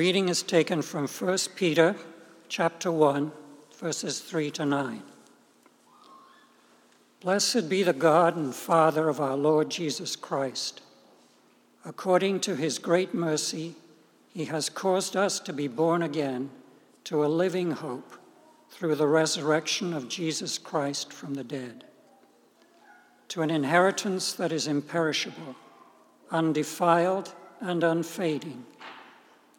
[0.00, 1.94] reading is taken from 1 Peter
[2.48, 3.30] chapter 1,
[3.76, 5.02] verses 3 to 9.
[7.20, 10.80] Blessed be the God and Father of our Lord Jesus Christ.
[11.84, 13.74] According to his great mercy,
[14.32, 16.48] he has caused us to be born again
[17.04, 18.14] to a living hope
[18.70, 21.84] through the resurrection of Jesus Christ from the dead,
[23.28, 25.56] to an inheritance that is imperishable,
[26.30, 28.64] undefiled, and unfading,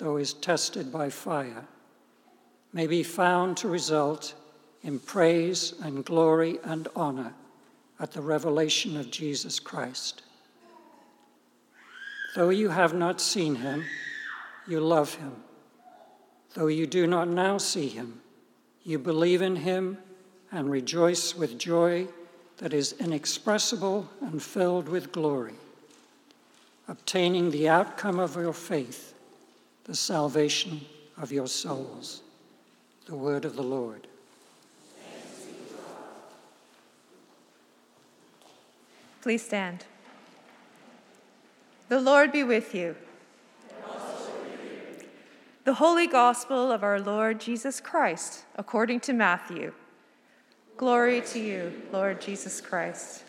[0.00, 1.64] though is tested by fire,
[2.72, 4.34] may be found to result
[4.82, 7.34] in praise and glory and honor
[8.00, 10.22] at the revelation of Jesus Christ.
[12.34, 13.84] Though you have not seen him,
[14.66, 15.36] you love him.
[16.54, 18.22] Though you do not now see him,
[18.82, 19.98] you believe in him
[20.50, 22.08] and rejoice with joy
[22.56, 25.54] that is inexpressible and filled with glory,
[26.88, 29.09] obtaining the outcome of your faith,
[29.84, 30.80] the salvation
[31.16, 32.22] of your souls.
[33.06, 34.06] The word of the Lord.
[39.22, 39.84] Please stand.
[41.88, 42.96] The Lord be with you.
[45.64, 49.74] The Holy Gospel of our Lord Jesus Christ, according to Matthew.
[50.78, 53.24] Glory to you, Lord Jesus Christ.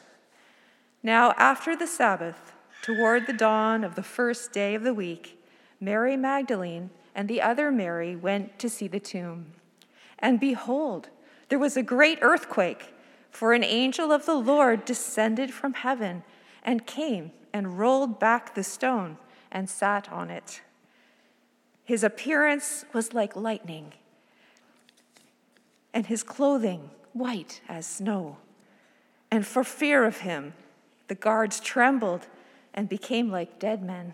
[1.03, 5.40] Now, after the Sabbath, toward the dawn of the first day of the week,
[5.81, 9.47] Mary Magdalene and the other Mary went to see the tomb.
[10.19, 11.09] And behold,
[11.49, 12.93] there was a great earthquake
[13.31, 16.23] for an angel of the Lord descended from heaven
[16.63, 19.17] and came and rolled back the stone
[19.51, 20.61] and sat on it.
[21.83, 23.93] His appearance was like lightning,
[25.93, 28.37] and his clothing white as snow.
[29.29, 30.53] And for fear of him,
[31.07, 32.27] the guards trembled
[32.73, 34.13] and became like dead men.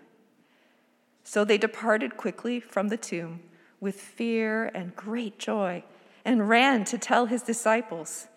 [1.23, 3.41] So they departed quickly from the tomb
[3.79, 5.83] with fear and great joy
[6.23, 8.27] and ran to tell his disciples.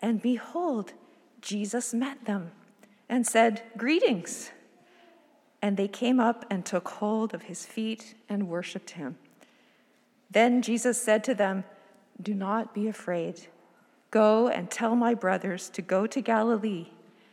[0.00, 0.92] And behold,
[1.40, 2.50] Jesus met them
[3.08, 4.50] and said, Greetings.
[5.60, 9.16] And they came up and took hold of his feet and worshiped him.
[10.30, 11.64] Then Jesus said to them,
[12.20, 13.42] Do not be afraid.
[14.10, 16.88] Go and tell my brothers to go to Galilee,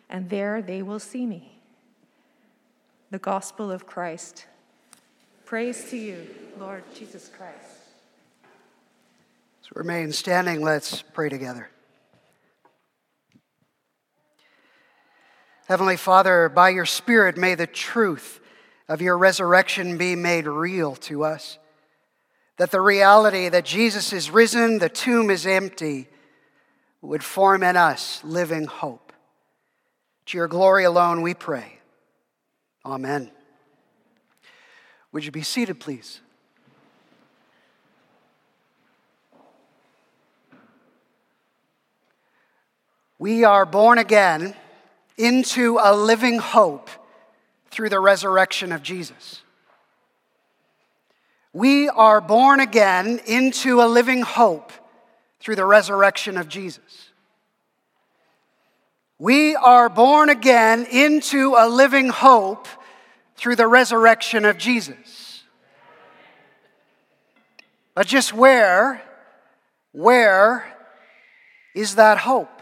[0.09, 1.58] and there they will see me.
[3.11, 4.45] The Gospel of Christ.
[5.45, 6.27] Praise to you,
[6.59, 7.55] Lord Jesus Christ.
[9.63, 10.61] So remain standing.
[10.61, 11.71] Let's pray together.
[15.67, 18.39] Heavenly Father, by your Spirit, may the truth
[18.87, 21.57] of your resurrection be made real to us.
[22.57, 26.09] That the reality that Jesus is risen, the tomb is empty,
[27.01, 29.13] would form in us living hope.
[30.27, 31.78] To your glory alone we pray.
[32.85, 33.31] Amen.
[35.11, 36.21] Would you be seated, please?
[43.17, 44.55] We are born again
[45.17, 46.89] into a living hope
[47.69, 49.41] through the resurrection of Jesus.
[51.51, 54.71] We are born again into a living hope
[55.39, 57.08] through the resurrection of Jesus.
[59.19, 62.69] We are born again into a living hope
[63.35, 65.43] through the resurrection of Jesus.
[67.93, 69.01] But just where,
[69.91, 70.73] where
[71.75, 72.61] is that hope?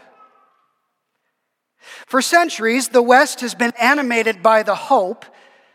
[2.06, 5.24] For centuries, the West has been animated by the hope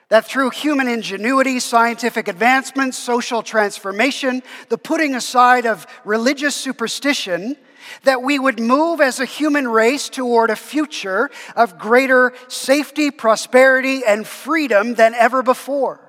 [0.10, 7.56] that through human ingenuity, scientific advancement, social transformation, the putting aside of religious superstition,
[8.04, 14.04] that we would move as a human race toward a future of greater safety, prosperity,
[14.06, 16.00] and freedom than ever before.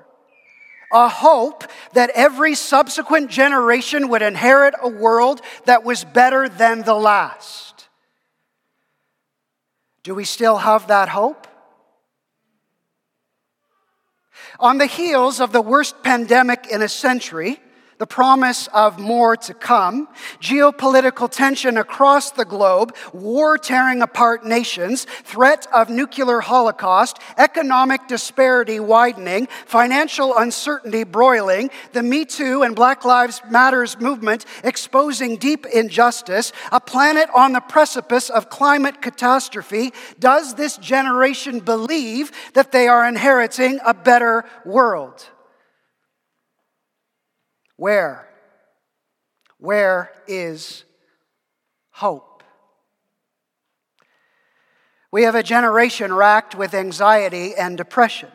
[0.95, 6.95] a hope that every subsequent generation would inherit a world that was better than the
[6.95, 7.89] last.
[10.05, 11.49] Do we still have that hope?
[14.61, 17.61] On the heels of the worst pandemic in a century,
[17.99, 20.09] the promise of more to come,
[20.41, 28.81] geopolitical tension across the globe, war tearing apart nations, threat of nuclear holocaust, economic disparity
[28.81, 36.53] widening, financial uncertainty broiling, the Me Too and Black Lives Matters movement exposing deep injustice,
[36.73, 43.07] a planet on the precipice of climate catastrophe, does this generation believe that they are
[43.07, 45.29] inheriting a better world?
[47.77, 48.29] Where?
[49.59, 50.85] Where is
[51.91, 52.43] hope?
[55.11, 58.31] We have a generation racked with anxiety and depression.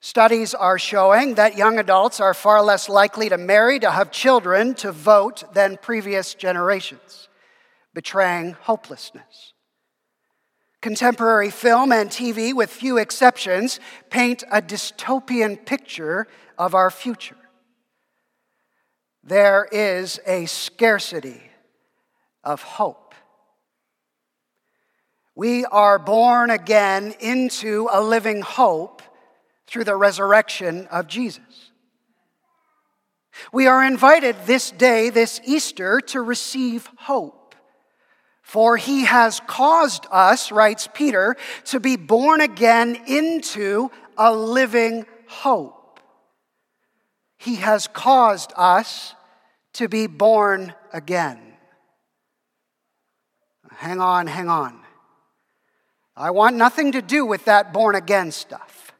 [0.00, 4.74] Studies are showing that young adults are far less likely to marry, to have children,
[4.74, 7.28] to vote than previous generations,
[7.94, 9.54] betraying hopelessness.
[10.80, 13.80] Contemporary film and TV, with few exceptions,
[14.10, 17.37] paint a dystopian picture of our future
[19.28, 21.42] there is a scarcity
[22.42, 23.14] of hope.
[25.34, 29.02] We are born again into a living hope
[29.66, 31.70] through the resurrection of Jesus.
[33.52, 37.54] We are invited this day, this Easter, to receive hope.
[38.42, 41.36] For he has caused us, writes Peter,
[41.66, 46.00] to be born again into a living hope.
[47.36, 49.14] He has caused us
[49.78, 51.38] to be born again.
[53.70, 54.80] Hang on, hang on.
[56.16, 58.92] I want nothing to do with that born again stuff.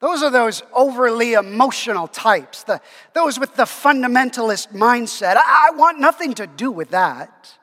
[0.00, 2.80] Those are those overly emotional types, the,
[3.14, 5.36] those with the fundamentalist mindset.
[5.36, 7.56] I, I want nothing to do with that.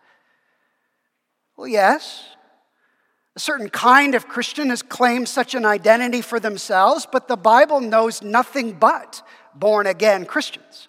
[1.58, 2.24] Well, yes,
[3.36, 7.82] a certain kind of Christian has claimed such an identity for themselves, but the Bible
[7.82, 9.22] knows nothing but
[9.54, 10.88] born again Christians.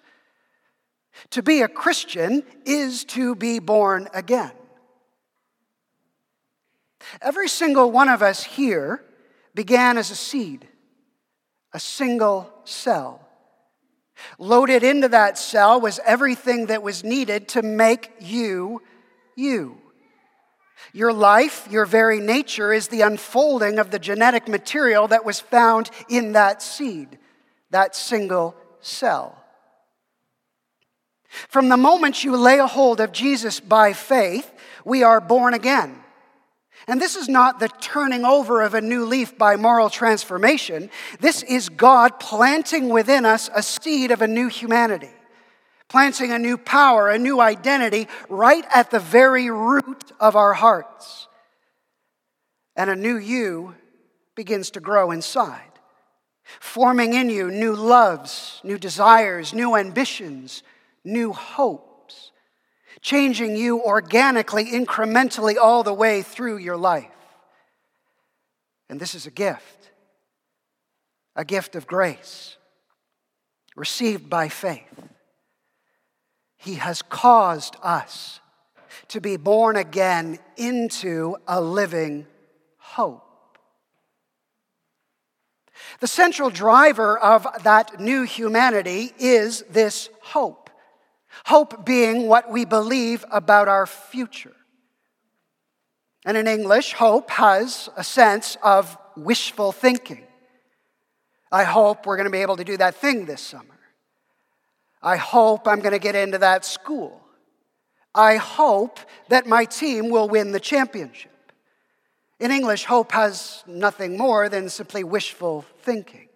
[1.29, 4.51] To be a Christian is to be born again.
[7.21, 9.03] Every single one of us here
[9.55, 10.67] began as a seed,
[11.73, 13.27] a single cell.
[14.37, 18.81] Loaded into that cell was everything that was needed to make you
[19.35, 19.77] you.
[20.93, 25.89] Your life, your very nature, is the unfolding of the genetic material that was found
[26.09, 27.17] in that seed,
[27.69, 29.40] that single cell.
[31.47, 34.51] From the moment you lay a hold of Jesus by faith,
[34.83, 35.97] we are born again.
[36.87, 40.89] And this is not the turning over of a new leaf by moral transformation.
[41.19, 45.11] This is God planting within us a seed of a new humanity,
[45.87, 51.27] planting a new power, a new identity right at the very root of our hearts.
[52.75, 53.75] And a new you
[54.35, 55.71] begins to grow inside,
[56.59, 60.63] forming in you new loves, new desires, new ambitions,
[61.03, 62.31] new hopes,
[63.01, 67.07] changing you organically, incrementally, all the way through your life.
[68.89, 69.91] And this is a gift,
[71.35, 72.57] a gift of grace,
[73.75, 75.07] received by faith.
[76.57, 78.39] He has caused us
[79.07, 82.27] to be born again into a living
[82.77, 83.57] hope.
[85.99, 90.60] The central driver of that new humanity is this hope.
[91.45, 94.55] Hope being what we believe about our future.
[96.25, 100.23] And in English, hope has a sense of wishful thinking.
[101.51, 103.65] I hope we're going to be able to do that thing this summer.
[105.01, 107.21] I hope I'm going to get into that school.
[108.13, 111.31] I hope that my team will win the championship.
[112.39, 116.27] In English, hope has nothing more than simply wishful thinking.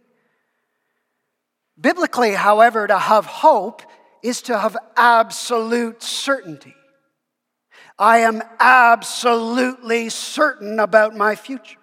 [1.79, 3.81] Biblically, however, to have hope
[4.25, 6.73] is to have absolute certainty.
[7.99, 11.77] I am absolutely certain about my future.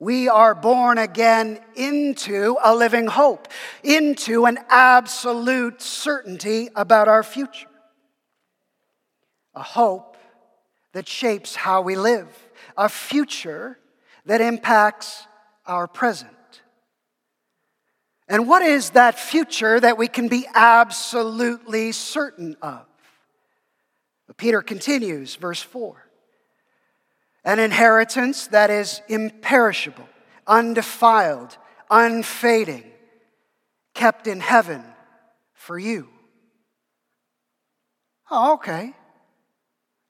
[0.00, 3.46] We are born again into a living hope,
[3.84, 7.68] into an absolute certainty about our future.
[9.54, 10.16] A hope
[10.94, 12.28] that shapes how we live,
[12.76, 13.78] a future
[14.26, 15.28] that impacts
[15.64, 16.37] our present.
[18.28, 22.84] And what is that future that we can be absolutely certain of?
[24.36, 26.04] Peter continues, verse 4
[27.44, 30.06] an inheritance that is imperishable,
[30.46, 31.56] undefiled,
[31.90, 32.84] unfading,
[33.94, 34.84] kept in heaven
[35.54, 36.08] for you.
[38.30, 38.92] Oh, okay.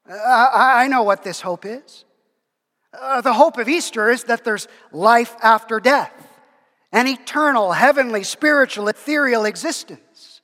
[0.08, 2.04] I, I know what this hope is.
[2.92, 6.27] Uh, the hope of Easter is that there's life after death,
[6.92, 10.40] an eternal, heavenly, spiritual, ethereal existence.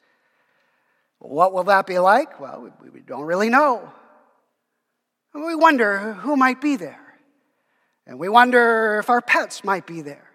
[1.18, 2.38] What will that be like?
[2.38, 3.90] Well, we, don't really know.
[5.34, 7.00] We wonder who might be there.
[8.06, 10.30] And we wonder if our pets might be there.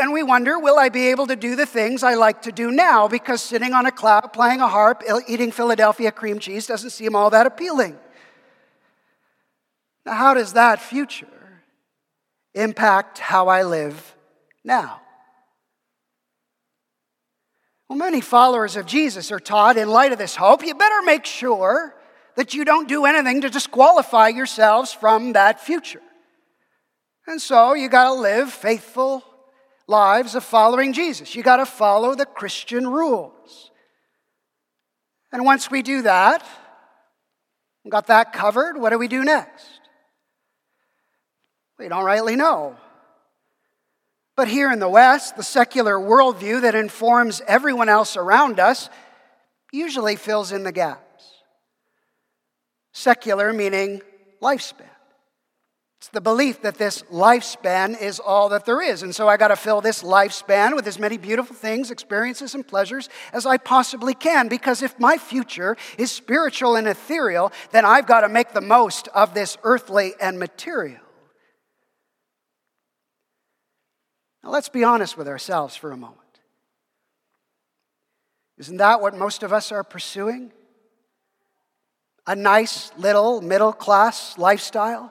[0.00, 2.70] And we wonder, will I be able to do the things I like to do
[2.70, 7.14] now because sitting on a cloud, playing a harp, eating Philadelphia cream cheese doesn't seem
[7.14, 7.98] all that appealing?
[10.06, 11.26] Now, how does that future
[12.54, 14.13] impact how I live
[14.64, 15.00] now?
[17.88, 21.26] Well, many followers of Jesus are taught, in light of this hope, you better make
[21.26, 21.94] sure
[22.36, 26.00] that you don't do anything to disqualify yourselves from that future.
[27.26, 29.22] And so you got to live faithful
[29.86, 31.34] lives of following Jesus.
[31.34, 33.70] You got to follow the Christian rules.
[35.32, 36.46] And once we do that,
[37.88, 39.66] got that covered, what do we do next?
[41.78, 42.76] We don't rightly know.
[44.36, 48.90] But here in the West, the secular worldview that informs everyone else around us
[49.72, 51.24] usually fills in the gaps.
[52.92, 54.02] Secular meaning
[54.42, 54.88] lifespan.
[56.04, 59.02] It's the belief that this lifespan is all that there is.
[59.02, 62.66] And so I got to fill this lifespan with as many beautiful things, experiences, and
[62.66, 64.48] pleasures as I possibly can.
[64.48, 69.08] Because if my future is spiritual and ethereal, then I've got to make the most
[69.14, 71.03] of this earthly and material.
[74.44, 76.20] Now let's be honest with ourselves for a moment.
[78.58, 80.52] Isn't that what most of us are pursuing?
[82.26, 85.10] A nice little middle class lifestyle?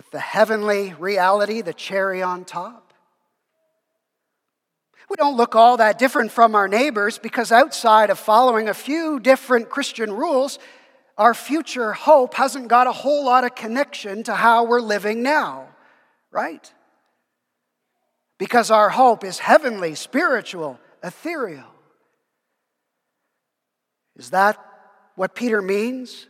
[0.00, 2.94] with the heavenly reality, the cherry on top.
[5.10, 9.20] We don't look all that different from our neighbors because outside of following a few
[9.20, 10.58] different Christian rules,
[11.18, 15.68] our future hope hasn't got a whole lot of connection to how we're living now,
[16.30, 16.72] right?
[18.40, 21.70] Because our hope is heavenly, spiritual, ethereal.
[24.16, 24.58] Is that
[25.14, 26.26] what Peter means?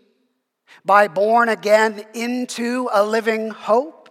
[0.85, 4.09] by born again into a living hope,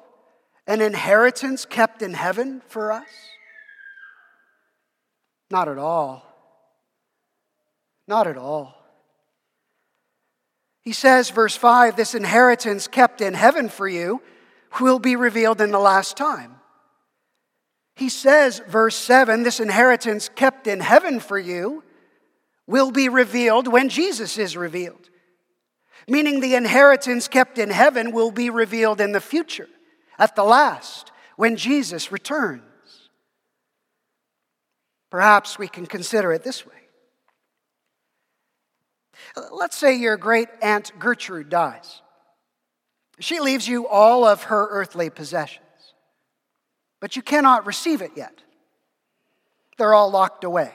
[0.67, 3.07] an inheritance kept in heaven for us?
[5.49, 6.25] Not at all.
[8.07, 8.75] Not at all.
[10.81, 14.21] He says, verse 5 this inheritance kept in heaven for you
[14.79, 16.58] will be revealed in the last time.
[17.99, 21.83] He says, verse 7 this inheritance kept in heaven for you
[22.65, 25.09] will be revealed when Jesus is revealed
[26.09, 29.69] meaning the inheritance kept in heaven will be revealed in the future,
[30.17, 32.63] at the last, when Jesus returns.
[35.09, 36.73] Perhaps we can consider it this way.
[39.51, 42.01] Let's say your great aunt Gertrude dies.
[43.19, 45.65] She leaves you all of her earthly possessions,
[46.99, 48.41] but you cannot receive it yet.
[49.77, 50.73] They're all locked away.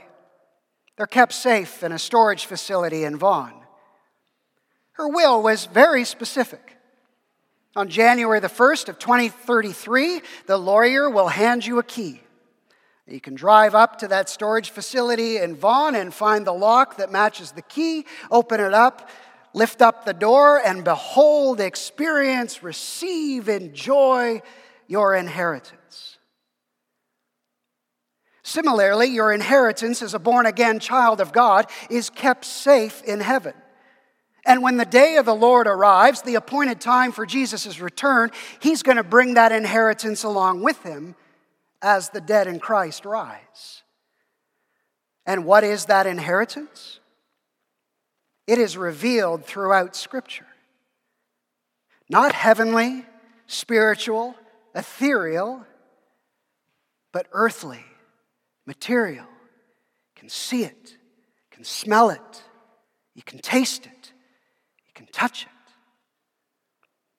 [0.97, 3.55] They're kept safe in a storage facility in Vaughan.
[4.93, 6.77] Her will was very specific.
[7.77, 12.21] On January the 1st of 2033, the lawyer will hand you a key.
[13.07, 17.13] You can drive up to that storage facility in Vaughan and find the lock that
[17.13, 19.11] matches the key, open it up,
[19.53, 24.41] lift up the door, and behold, experience, receive, enjoy
[24.87, 25.84] your inheritance.
[28.45, 33.55] Similarly, your inheritance as a born again child of God is kept safe in heaven.
[34.47, 38.83] And when the day of the Lord arrives, the appointed time for Jesus' return, he's
[38.83, 41.15] going to bring that inheritance along with him
[41.81, 43.83] as the dead in Christ rise.
[45.25, 47.01] And what is that inheritance?
[48.47, 50.47] It is revealed throughout Scripture.
[52.11, 53.07] Not heavenly,
[53.47, 54.35] spiritual,
[54.75, 55.65] ethereal,
[57.11, 57.85] but earthly,
[58.67, 59.27] material.
[60.17, 60.97] Can see it,
[61.51, 62.43] can smell it,
[63.15, 64.13] you can taste it
[64.95, 65.49] you can touch it.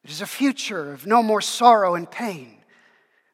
[0.03, 2.57] It is a future of no more sorrow and pain,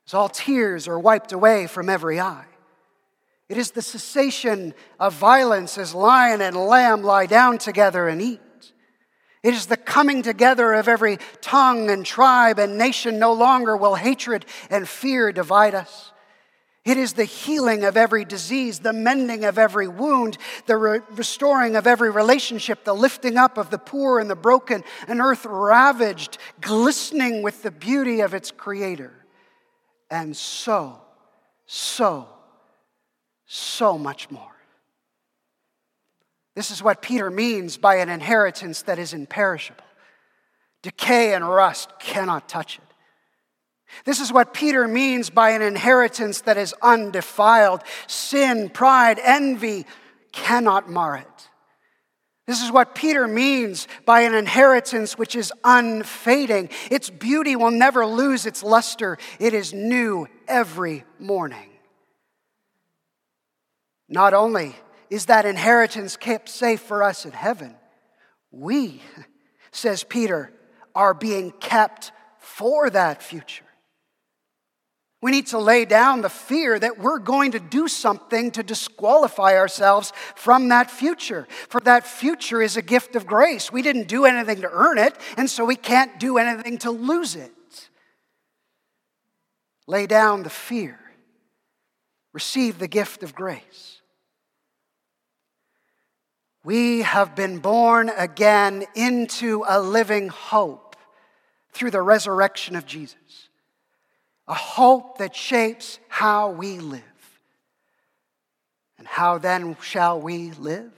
[0.08, 2.46] as all tears are wiped away from every eye.
[3.50, 8.40] It is the cessation of violence as lion and lamb lie down together and eat.
[9.44, 13.20] It is the coming together of every tongue and tribe and nation.
[13.20, 16.11] No longer will hatred and fear divide us.
[16.84, 21.76] It is the healing of every disease, the mending of every wound, the re- restoring
[21.76, 26.40] of every relationship, the lifting up of the poor and the broken, an earth ravaged,
[26.60, 29.14] glistening with the beauty of its creator.
[30.10, 31.02] And so
[31.74, 32.28] so,
[33.46, 34.52] so much more.
[36.54, 39.86] This is what Peter means by an inheritance that is imperishable.
[40.82, 42.91] Decay and rust cannot touch it.
[44.06, 47.82] This is what Peter means by an inheritance that is undefiled.
[48.08, 49.86] Sin, pride, envy
[50.32, 51.50] cannot mar it.
[52.48, 56.70] This is what Peter means by an inheritance which is unfading.
[56.90, 61.70] Its beauty will never lose its luster, it is new every morning.
[64.10, 64.76] Not only
[65.10, 67.76] is that inheritance kept safe for us in heaven,
[68.52, 69.02] we,
[69.72, 70.52] says Peter,
[70.94, 73.64] are being kept for that future.
[75.22, 79.56] We need to lay down the fear that we're going to do something to disqualify
[79.56, 81.48] ourselves from that future.
[81.70, 83.72] For that future is a gift of grace.
[83.72, 87.36] We didn't do anything to earn it, and so we can't do anything to lose
[87.36, 87.52] it.
[89.86, 91.00] Lay down the fear,
[92.34, 94.02] receive the gift of grace.
[96.64, 100.96] We have been born again into a living hope
[101.74, 103.50] through the resurrection of Jesus
[104.52, 107.02] a hope that shapes how we live.
[108.98, 110.92] And how then shall we live?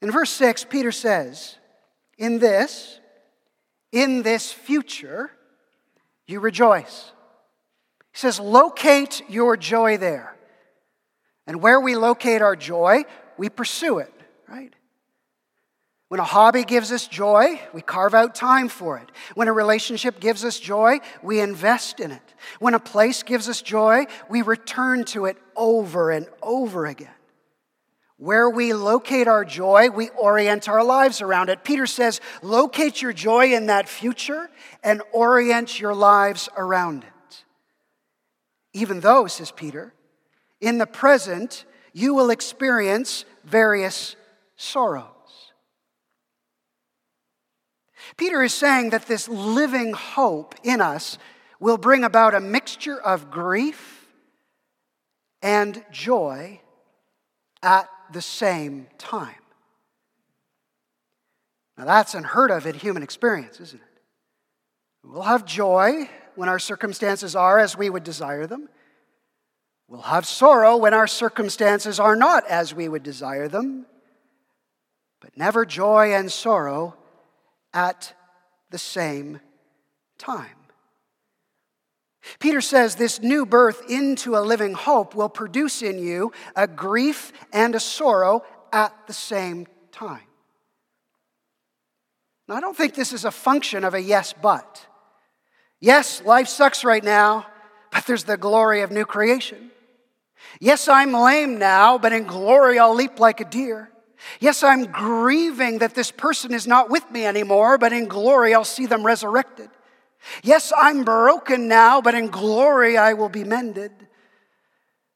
[0.00, 1.56] In verse 6, Peter says,
[2.16, 2.98] In this,
[3.92, 5.30] in this future,
[6.26, 7.12] you rejoice.
[8.12, 10.34] He says, locate your joy there.
[11.46, 13.04] And where we locate our joy,
[13.36, 14.12] we pursue it,
[14.48, 14.72] right?
[16.08, 19.10] When a hobby gives us joy, we carve out time for it.
[19.34, 22.34] When a relationship gives us joy, we invest in it.
[22.60, 27.10] When a place gives us joy, we return to it over and over again.
[28.18, 31.64] Where we locate our joy, we orient our lives around it.
[31.64, 34.48] Peter says, locate your joy in that future
[34.84, 37.44] and orient your lives around it.
[38.72, 39.92] Even though, says Peter,
[40.60, 44.16] in the present you will experience various
[44.54, 45.06] sorrows.
[48.16, 51.18] Peter is saying that this living hope in us
[51.60, 54.08] will bring about a mixture of grief
[55.42, 56.60] and joy
[57.62, 59.34] at the same time.
[61.76, 64.02] Now, that's unheard of in human experience, isn't it?
[65.04, 68.68] We'll have joy when our circumstances are as we would desire them.
[69.88, 73.86] We'll have sorrow when our circumstances are not as we would desire them.
[75.20, 76.96] But never joy and sorrow
[77.76, 78.14] at
[78.70, 79.38] the same
[80.18, 80.56] time.
[82.40, 87.32] Peter says this new birth into a living hope will produce in you a grief
[87.52, 90.26] and a sorrow at the same time.
[92.48, 94.86] Now, I don't think this is a function of a yes, but.
[95.78, 97.46] Yes, life sucks right now,
[97.92, 99.70] but there's the glory of new creation.
[100.60, 103.90] Yes, I'm lame now, but in glory I'll leap like a deer.
[104.40, 108.64] Yes, I'm grieving that this person is not with me anymore, but in glory I'll
[108.64, 109.70] see them resurrected.
[110.42, 113.92] Yes, I'm broken now, but in glory I will be mended.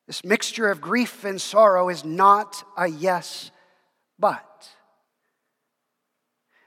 [0.06, 3.50] This mixture of grief and sorrow is not a yes,
[4.18, 4.68] but.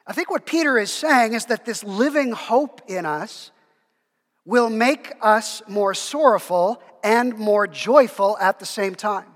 [0.06, 3.52] I think what Peter is saying is that this living hope in us
[4.46, 9.33] will make us more sorrowful and more joyful at the same time.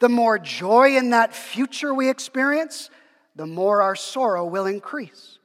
[0.00, 2.90] The more joy in that future we experience,
[3.34, 5.38] the more our sorrow will increase.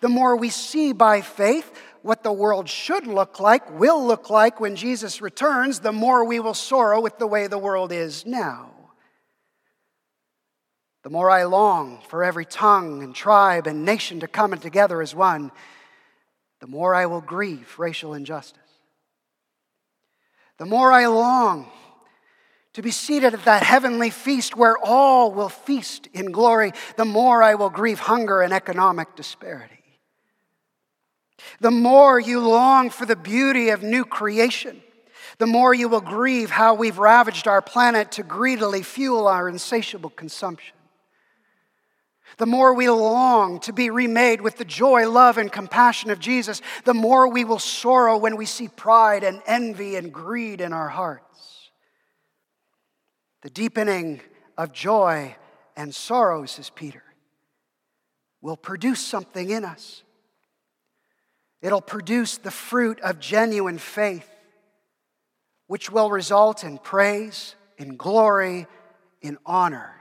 [0.00, 4.60] The more we see by faith what the world should look like, will look like
[4.60, 8.70] when Jesus returns, the more we will sorrow with the way the world is now.
[11.02, 15.14] The more I long for every tongue and tribe and nation to come together as
[15.14, 15.50] one,
[16.60, 18.60] the more I will grieve racial injustice.
[20.58, 21.70] The more I long
[22.76, 27.42] to be seated at that heavenly feast where all will feast in glory, the more
[27.42, 29.82] I will grieve hunger and economic disparity.
[31.60, 34.82] The more you long for the beauty of new creation,
[35.38, 40.10] the more you will grieve how we've ravaged our planet to greedily fuel our insatiable
[40.10, 40.76] consumption.
[42.36, 46.60] The more we long to be remade with the joy, love, and compassion of Jesus,
[46.84, 50.90] the more we will sorrow when we see pride and envy and greed in our
[50.90, 51.25] hearts.
[53.46, 54.20] The deepening
[54.58, 55.36] of joy
[55.76, 57.04] and sorrow, says Peter,
[58.40, 60.02] will produce something in us.
[61.62, 64.28] It'll produce the fruit of genuine faith,
[65.68, 68.66] which will result in praise, in glory,
[69.22, 69.94] in honor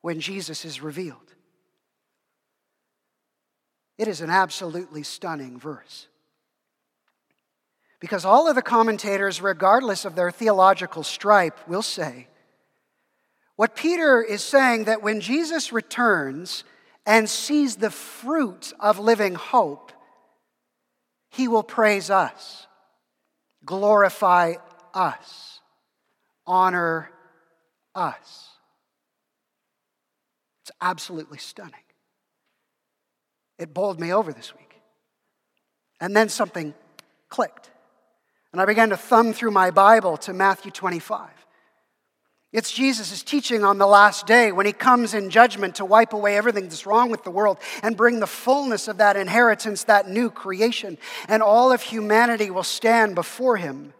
[0.00, 1.34] when Jesus is revealed.
[3.98, 6.08] It is an absolutely stunning verse.
[8.00, 12.26] Because all of the commentators, regardless of their theological stripe, will say
[13.56, 16.64] what Peter is saying that when Jesus returns
[17.04, 19.92] and sees the fruit of living hope,
[21.28, 22.66] he will praise us,
[23.64, 24.54] glorify
[24.94, 25.60] us,
[26.46, 27.10] honor
[27.94, 28.48] us.
[30.62, 31.74] It's absolutely stunning.
[33.58, 34.80] It bowled me over this week.
[36.00, 36.72] And then something
[37.28, 37.70] clicked.
[38.52, 41.28] And I began to thumb through my Bible to Matthew 25.
[42.52, 46.36] It's Jesus' teaching on the last day when he comes in judgment to wipe away
[46.36, 50.30] everything that's wrong with the world and bring the fullness of that inheritance, that new
[50.30, 50.98] creation.
[51.28, 53.94] And all of humanity will stand before him.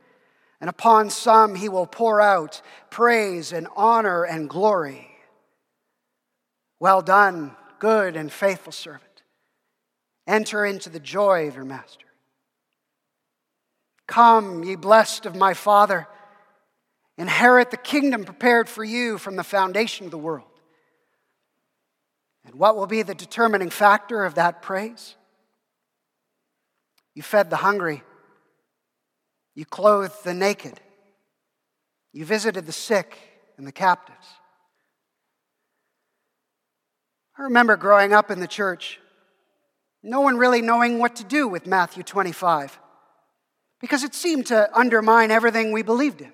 [0.60, 2.60] And upon some he will pour out
[2.90, 5.06] praise and honor and glory.
[6.80, 9.04] Well done, good and faithful servant.
[10.26, 12.06] Enter into the joy of your master.
[14.10, 16.08] Come, ye blessed of my Father,
[17.16, 20.48] inherit the kingdom prepared for you from the foundation of the world.
[22.44, 25.14] And what will be the determining factor of that praise?
[27.14, 28.02] You fed the hungry,
[29.54, 30.80] you clothed the naked,
[32.12, 33.16] you visited the sick
[33.58, 34.26] and the captives.
[37.38, 38.98] I remember growing up in the church,
[40.02, 42.80] no one really knowing what to do with Matthew 25
[43.80, 46.32] because it seemed to undermine everything we believed in.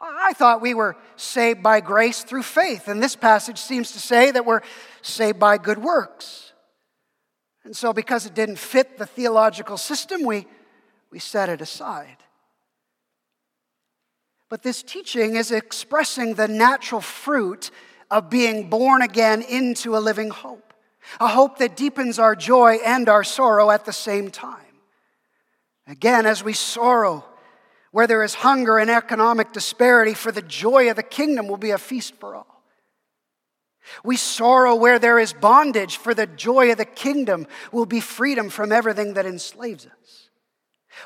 [0.00, 4.30] I thought we were saved by grace through faith, and this passage seems to say
[4.30, 4.60] that we're
[5.02, 6.52] saved by good works.
[7.64, 10.46] And so, because it didn't fit the theological system, we,
[11.10, 12.18] we set it aside.
[14.50, 17.70] But this teaching is expressing the natural fruit
[18.10, 20.74] of being born again into a living hope,
[21.18, 24.63] a hope that deepens our joy and our sorrow at the same time.
[25.86, 27.24] Again, as we sorrow,
[27.90, 31.70] where there is hunger and economic disparity, for the joy of the kingdom will be
[31.70, 32.62] a feast for all.
[34.02, 38.48] We sorrow where there is bondage, for the joy of the kingdom will be freedom
[38.48, 40.30] from everything that enslaves us.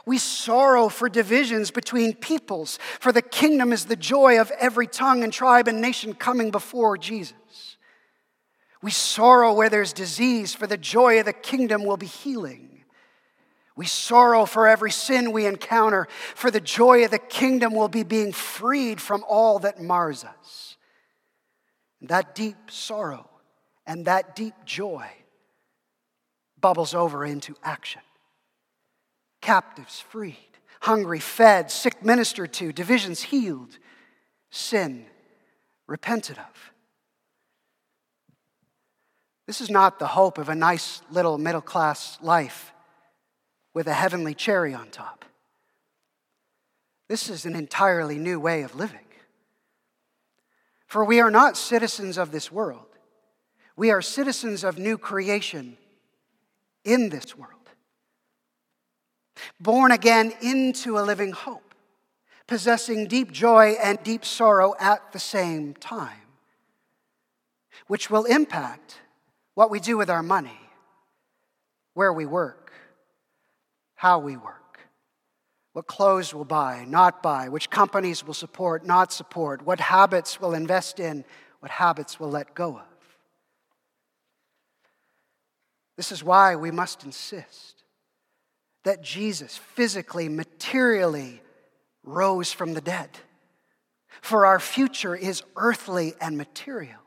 [0.06, 5.24] We sorrow for divisions between peoples, for the kingdom is the joy of every tongue
[5.24, 7.34] and tribe and nation coming before Jesus.
[8.80, 12.77] We sorrow where there's disease, for the joy of the kingdom will be healing.
[13.78, 18.02] We sorrow for every sin we encounter, for the joy of the kingdom will be
[18.02, 20.76] being freed from all that mars us.
[22.02, 23.30] That deep sorrow
[23.86, 25.06] and that deep joy
[26.60, 28.02] bubbles over into action.
[29.40, 33.78] Captives freed, hungry fed, sick ministered to, divisions healed,
[34.50, 35.06] sin
[35.86, 36.72] repented of.
[39.46, 42.72] This is not the hope of a nice little middle class life
[43.74, 45.24] with a heavenly cherry on top.
[47.08, 49.00] This is an entirely new way of living.
[50.86, 52.86] For we are not citizens of this world,
[53.76, 55.76] we are citizens of new creation
[56.84, 57.52] in this world.
[59.60, 61.74] Born again into a living hope,
[62.46, 66.26] possessing deep joy and deep sorrow at the same time,
[67.86, 68.96] which will impact
[69.54, 70.58] what we do with our money,
[71.94, 72.72] where we work
[73.98, 74.78] how we work,
[75.72, 80.54] what clothes we'll buy, not buy, which companies we'll support, not support, what habits we'll
[80.54, 81.24] invest in,
[81.58, 83.16] what habits we'll let go of.
[85.96, 87.82] This is why we must insist
[88.84, 91.42] that Jesus physically, materially
[92.04, 93.10] rose from the dead.
[94.20, 97.00] For our future is earthly and material.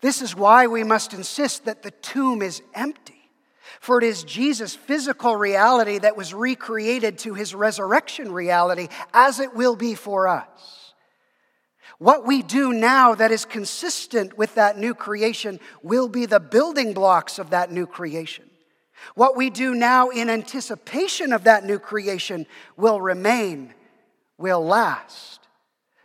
[0.00, 3.17] This is why we must insist that the tomb is empty.
[3.80, 9.54] For it is Jesus' physical reality that was recreated to his resurrection reality, as it
[9.54, 10.94] will be for us.
[11.98, 16.92] What we do now that is consistent with that new creation will be the building
[16.92, 18.48] blocks of that new creation.
[19.14, 23.74] What we do now in anticipation of that new creation will remain,
[24.38, 25.40] will last.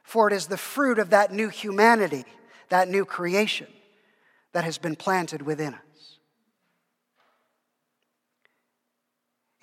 [0.03, 2.25] For it is the fruit of that new humanity,
[2.69, 3.67] that new creation,
[4.53, 5.81] that has been planted within us.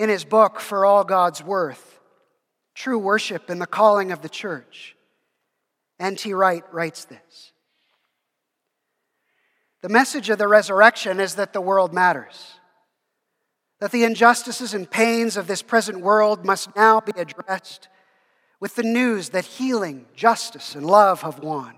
[0.01, 2.01] In his book, For All God's Worth
[2.75, 4.97] True Worship and the Calling of the Church.
[5.99, 6.33] N.T.
[6.33, 7.53] Wright writes this
[9.83, 12.55] The message of the resurrection is that the world matters,
[13.79, 17.89] that the injustices and pains of this present world must now be addressed
[18.59, 21.75] with the news that healing, justice, and love have won.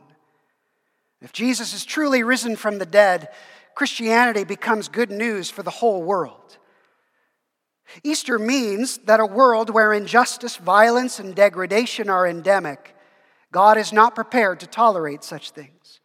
[1.21, 3.31] If Jesus is truly risen from the dead,
[3.75, 6.59] Christianity becomes good news for the whole world.
[8.02, 12.94] Easter means that a world where injustice, violence, and degradation are endemic,
[13.52, 16.00] God is not prepared to tolerate such things.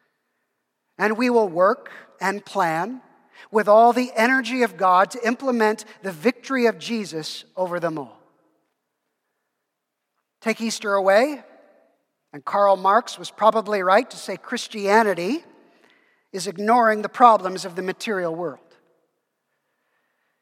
[0.97, 3.01] And we will work and plan
[3.51, 8.19] with all the energy of God to implement the victory of Jesus over them all.
[10.41, 11.43] Take Easter away,
[12.33, 15.43] and Karl Marx was probably right to say Christianity
[16.33, 18.66] is ignoring the problems of the material world.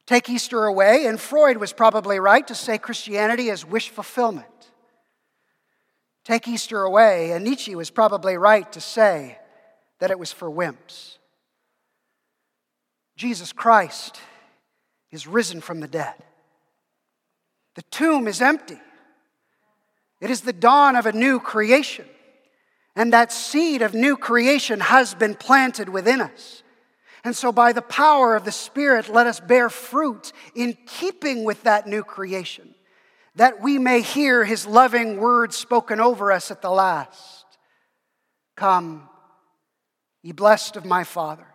[0.05, 4.45] Take Easter away, and Freud was probably right to say Christianity is wish fulfillment.
[6.23, 9.39] Take Easter away, and Nietzsche was probably right to say
[9.99, 11.17] that it was for wimps.
[13.15, 14.19] Jesus Christ
[15.11, 16.15] is risen from the dead.
[17.75, 18.79] The tomb is empty.
[20.21, 22.05] It is the dawn of a new creation.
[22.95, 26.63] And that seed of new creation has been planted within us.
[27.25, 31.63] And so, by the power of the Spirit, let us bear fruit in keeping with
[31.63, 32.75] that new creation,
[33.35, 37.45] that we may hear His loving words spoken over us at the last.
[38.55, 39.09] Come,
[40.21, 41.47] ye blessed of my Father,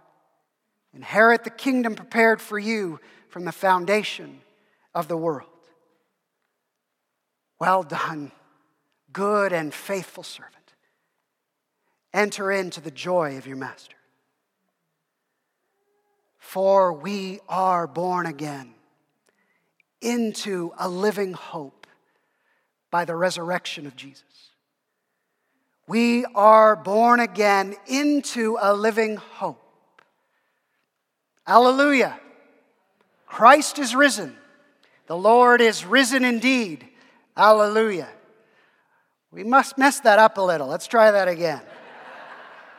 [0.93, 4.41] inherit the kingdom prepared for you from the foundation
[4.93, 5.47] of the world.
[7.61, 8.33] Well done,
[9.13, 10.57] good and faithful servant.
[12.13, 13.95] Enter into the joy of your master.
[16.41, 18.75] For we are born again
[20.01, 21.87] into a living hope
[22.91, 24.25] by the resurrection of Jesus.
[25.87, 29.63] We are born again into a living hope.
[31.47, 32.19] Alleluia.
[33.27, 34.37] Christ is risen.
[35.07, 36.89] The Lord is risen indeed.
[37.37, 38.09] Alleluia.
[39.31, 40.67] We must mess that up a little.
[40.67, 41.61] Let's try that again.